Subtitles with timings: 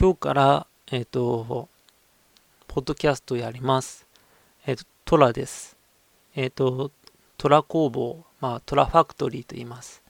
[0.00, 1.68] 今日から、えっ、ー、と、
[2.68, 4.06] ポッドキャストやります。
[4.64, 5.76] えっ、ー、と、トラです。
[6.34, 6.90] えっ、と、
[7.36, 10.02] トラ工房、まあ、トラファクトリーと言います。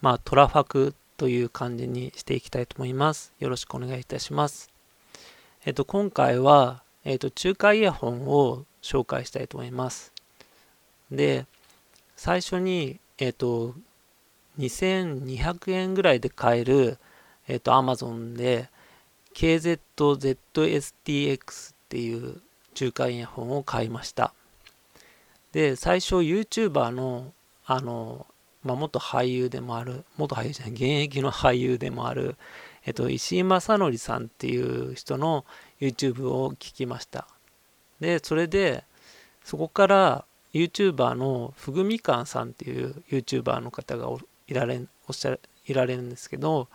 [0.00, 3.32] まあ、トラファクという感じにしていきたいと思います。
[3.38, 4.70] よろしくお願いいたします。
[5.64, 10.12] えっ、と、今回は、えっ、と、中華イヤホンを紹介したいと思います。
[11.12, 11.46] で、
[12.16, 13.76] 最初に、えっ、と、
[14.58, 16.98] 2200円ぐらいで買える、
[17.46, 18.68] えっ、と、Amazon で、
[19.36, 21.34] KZZSTX
[21.74, 22.40] っていう
[22.72, 24.32] 中華イヤホンを買いました。
[25.52, 27.34] で、最初 YouTuber の、
[27.66, 28.26] あの、
[28.64, 32.36] まあ、元俳優でもある、元俳優じゃない、現役の俳優でもある、
[32.86, 35.44] えっと、石井正則さんっていう人の
[35.80, 37.28] YouTube を聞きました。
[38.00, 38.84] で、それで、
[39.44, 40.24] そこから
[40.54, 44.08] YouTuber のふぐみかんさんっていう YouTuber の方が
[44.48, 46.68] いられおっしゃいられるんですけど、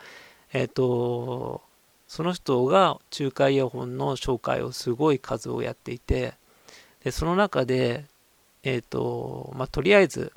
[0.54, 1.63] えっと、
[2.11, 6.34] その人が中華イヤホンの紹介をすごい数をやっていて
[7.05, 8.03] でその中で
[8.63, 10.34] えっ、ー、とまあとりあえず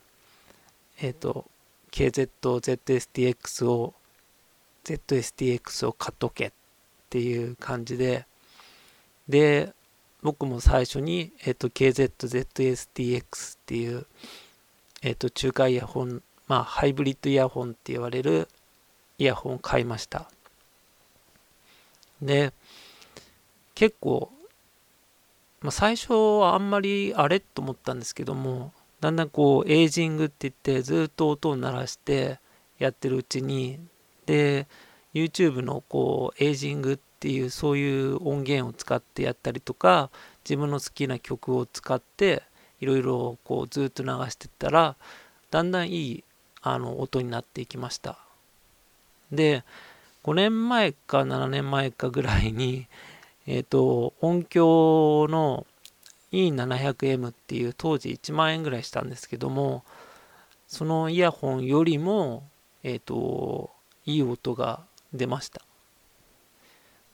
[1.01, 1.47] えっ、ー、と
[1.91, 3.93] KZZSTX を
[4.85, 6.53] ZSTX を買っとけっ
[7.11, 8.25] ていう感じで
[9.29, 9.73] で
[10.23, 14.07] 僕も最初に、えーと、KZZSTX っていう、
[15.03, 18.47] えーと中華イヤホンまあハイブリッドイヤホンって言われる
[19.19, 20.31] イヤホンを買いました。
[22.23, 22.53] で、
[23.75, 24.31] 結構、
[25.61, 32.39] まあ、最初はあんまりあれと思ったんですけども、だんだんこう、エイジングって言ってずっと音を鳴らして
[32.79, 33.79] やってるうちに、
[34.27, 34.67] で、
[35.13, 40.11] YouTube のこう、エイジングっていうそういう音源を使ってやったりとか、
[40.45, 42.43] 自分の好きな曲を使って
[42.81, 44.97] いろいろこうずっと流してったら、
[45.51, 46.25] だんだんいい
[46.61, 48.19] あの音になっていきました。
[49.33, 49.65] で、
[50.25, 52.89] 5年前か7年前かぐらいに、
[53.47, 55.67] えっ、ー、と、音響の
[56.33, 59.85] E700M っていう当時1万円ぐらいしたんですけども、
[60.67, 62.49] そのイヤホンよりも、
[62.83, 63.71] えっ、ー、と、
[64.07, 64.81] いい音が
[65.13, 65.61] 出ました。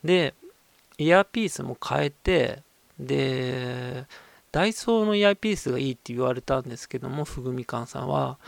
[0.05, 0.35] で、
[0.97, 2.63] イヤーピースも変えて、
[2.99, 4.07] で、
[4.53, 8.39] ダイソーのイヤーピースがいいって言われたんですけども、ふぐみかんさんは、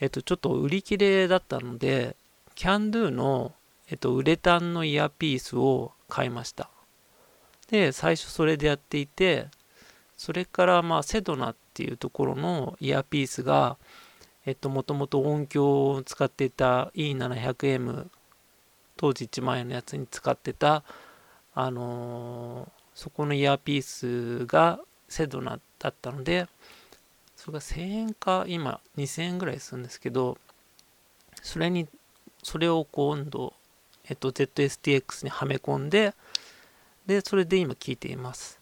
[0.00, 2.16] えっ、ー、と、ちょっと売り切れだったので、
[2.54, 3.52] キャンドゥの
[3.88, 6.70] えっと、ウレタンのイヤーピースを買いました。
[7.68, 9.48] で、最初それでやっていて、
[10.16, 13.76] それからまあセドナっていうところのイヤーピースが、
[14.44, 18.08] えっと、もともと音響を使っていた E700M、
[18.96, 20.82] 当時1万円のやつに使ってた、
[21.54, 26.48] あのー、そこのイヤーピースがセドナだったので、
[27.36, 30.38] それが1000円か、今2000円ぐらいするんですけど、
[31.42, 31.86] それに、
[32.42, 33.54] それを今度
[34.08, 36.14] えっと、ZSTX にはめ込んで、
[37.06, 38.60] で、それで今聞いています。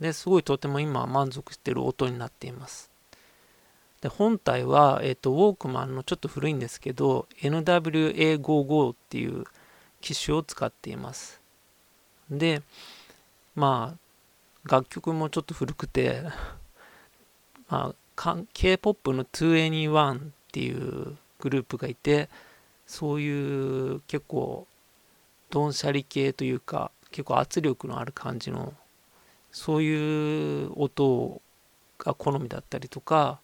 [0.00, 2.90] で、すごいとても今満足してる音になっています。
[4.00, 9.44] で、本体は、えっと、ウォークマンのちょっと古いんですけど、NWA55 っていう
[10.00, 11.40] 機種を使っています。
[12.28, 12.62] で、
[13.54, 16.22] まあ、楽曲もちょっと古くて、
[17.70, 22.28] まあ、K-POP の 2NE1 っていうグループがいて、
[22.86, 24.66] そういう結構
[25.52, 28.72] ドンシャリ系というか結構圧力のある感じの
[29.52, 31.42] そういう音
[31.98, 33.38] が好みだったりとか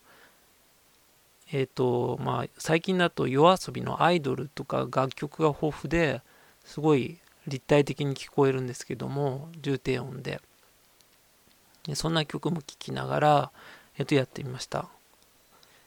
[1.53, 6.23] えっ、ー、とまあ最近だと yoasobi のアイドルとか楽曲が豊富で
[6.65, 10.41] すごい立体的に聞こえるんですけども重低音で。
[11.87, 13.51] でそんな曲も聴きながら、
[13.97, 14.89] えっ、ー、とやってみました。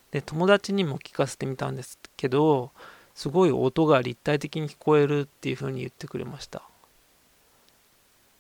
[0.10, 2.72] で友達にも聞かせてみたんですけど
[3.16, 6.62] すごい音が立体的に聞こえるっていうふうに言ってくれました。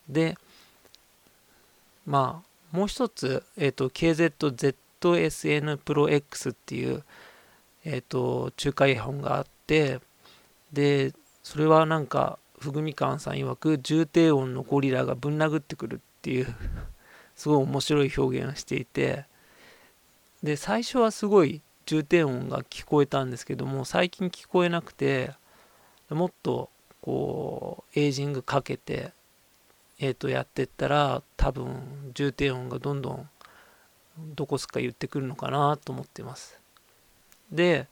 [0.09, 0.37] で
[2.05, 7.03] まあもう一つ、えーと、KZZSN Pro X っていう、
[7.83, 9.99] えーと、中華イヤホンがあって
[10.71, 16.47] でそれはなんかふぐみかんさん曰く重低音のゴリラがぶん殴ってくるっていう
[17.35, 19.25] すごい面白い表現をしていて
[20.43, 25.31] で最初はすごい重低音が聞こえたんですけども最近聞こえなくて
[26.09, 26.69] もっと
[27.01, 29.11] こうエイジングかけて
[30.03, 33.29] えー、とやってったら多分重低音がどんどん
[34.35, 36.59] どこすか言ってくるのかなと思ってます。
[37.51, 37.87] で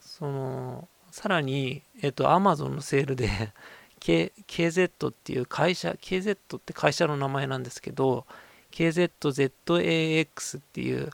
[0.00, 3.28] そのさらにえっ、ー、と Amazon のセールで
[3.98, 8.26] K KZ っていう会社 KZ って会社の名前なんですけど
[8.70, 11.10] KZZAX っていう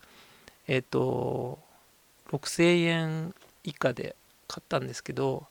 [0.69, 1.58] えっ、ー、と
[2.31, 3.35] 6000円
[3.65, 4.17] 以下で
[4.49, 5.47] 買ったんですけど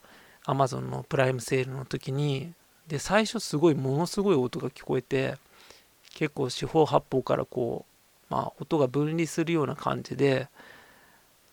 [0.46, 2.54] Amazon のプライムセールの時に
[2.88, 5.38] で最初すごいものすごい音が聞こえて
[6.16, 7.86] 結構四方八方からこ
[8.30, 10.48] う、まあ、音が分離するような感じで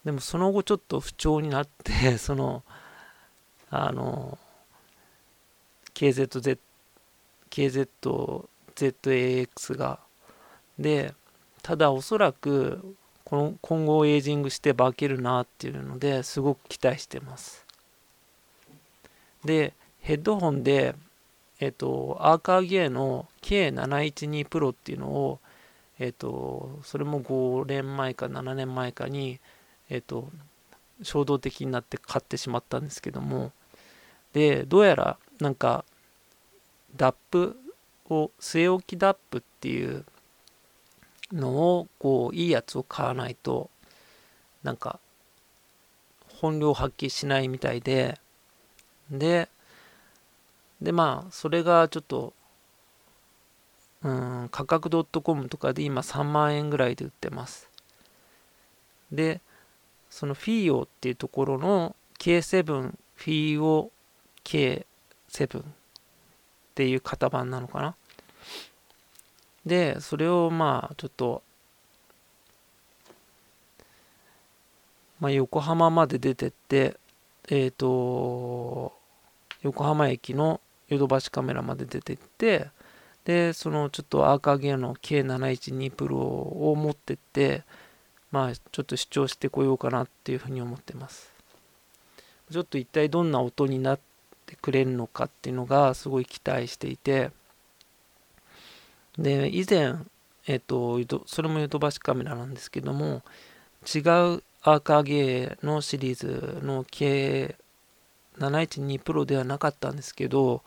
[0.04, 2.62] でもその後ちょっと不調になって その
[3.70, 4.38] あの
[5.94, 6.58] KZZ
[7.50, 10.00] KZZAX が。
[10.78, 11.14] で
[11.62, 12.94] ただおそらく
[13.26, 17.66] この今後エイジングして化けるなっていうのですごく期待してます。
[19.44, 20.94] でヘッドホンで
[21.58, 25.40] えっとアーカーゲーの K712 Pro っていうのを
[25.98, 29.40] えっとそれも5年前か7年前かに
[29.90, 30.30] えっと
[31.02, 33.50] 衝動的になって買ってしまったんですけども
[34.34, 35.84] でどうやらなんか
[36.94, 37.58] ダップ
[38.08, 40.04] を据え置きダップっていう
[41.32, 43.70] のをこういいやつを買わないと
[44.62, 45.00] なんか
[46.40, 48.18] 本領発揮しないみたいで
[49.10, 49.48] で
[50.80, 52.32] でまあそれがちょっと
[54.02, 54.90] うん価格
[55.22, 57.68] .com とかで今3万円ぐらいで売ってます。
[59.10, 59.40] で
[60.10, 63.90] そのフィーオっていうところの K7 フィーオ
[64.44, 65.64] K7 っ
[66.74, 67.96] ていう型番なのかな。
[69.66, 71.42] でそれをまあちょっと、
[75.20, 76.96] まあ、横浜まで出てって
[77.48, 78.92] えっ、ー、と
[79.62, 82.68] 横浜駅のヨドバシカメラまで出てって
[83.24, 87.64] でそのちょっとアーカーゲーの K712 プロを持ってって
[88.30, 91.32] まあちょっと主張してこようかなっていうふうに思ってます。
[92.52, 94.00] ちょっと一体どんな音になっ
[94.46, 97.32] てくれるのかっていうのがすごい期待していて。
[99.18, 99.96] で以前
[100.46, 103.22] えっ、とそれもヨドバシカメラなんですけども
[103.82, 104.02] 違う
[104.62, 110.62] アーカーゲーのシリーズの K712 プロではなかったんですけど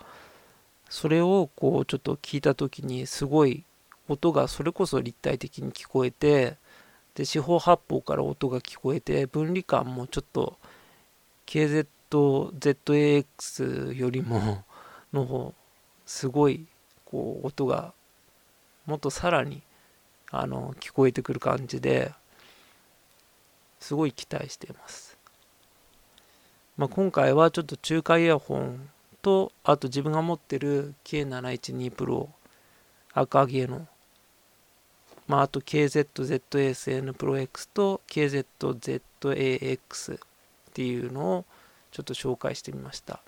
[0.89, 3.63] それをこうちょっと聞いた時にすごい
[4.07, 6.57] 音がそれこそ立体的に聞こえて
[7.15, 10.57] で四方八方から音が聞こえて分離感もちょっと
[11.45, 14.63] KZZAX よりも
[15.13, 15.53] の方
[16.05, 16.65] すごい
[17.05, 17.93] こう音が
[18.89, 19.61] もっとさらに
[20.31, 22.11] あの聞こえてくる感じで
[23.79, 25.15] すごい期待しています、
[26.75, 28.89] まあ、今回はちょっと中華イヤホン
[29.21, 32.29] とあと自分が持ってる K712 Pro
[33.13, 33.87] 赤毛の
[35.27, 40.19] まあ、あと KZZSN Pro X と KZZAX っ
[40.73, 41.45] ていうのを
[41.91, 43.19] ちょっと紹介してみました。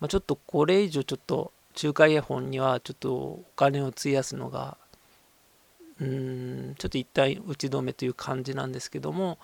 [0.00, 4.78] まあ、ちょっとこれ以上ちょっと中華イヤホンにはちょっとお金を費やすのが
[6.00, 9.38] うーんちょっと一体打ち止めという感じなんですけども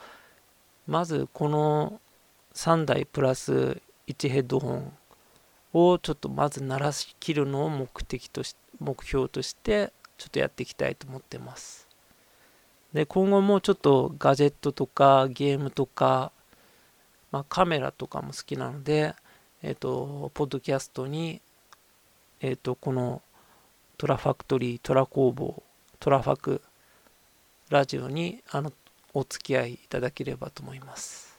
[0.86, 2.00] まずこの
[2.54, 4.92] 3台プラス1ヘッドホン
[5.72, 11.86] をちょっとまず鳴らしきるのを目的とし目標としてちょっとやっていきたいと思ってます。
[12.92, 16.32] で今後もちょっとガジェットとかゲームとか、
[17.30, 19.14] まあ、カメラとかも好きなので
[19.62, 21.40] えっ、ー、とポッドキャストに
[22.40, 23.22] えっ、ー、と、この
[23.98, 25.62] トラファクトリー、トラ工房、
[25.98, 26.62] トラファク
[27.68, 28.72] ラジオにあの
[29.12, 31.38] お付き合いいただければと思います。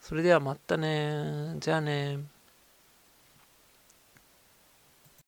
[0.00, 1.56] それではまたね。
[1.58, 2.35] じゃあね。